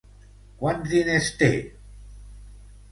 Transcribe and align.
Quants 0.61 0.89
diners 0.95 1.29
té? 1.43 1.51